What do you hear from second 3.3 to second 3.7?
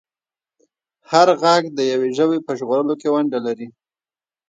لري.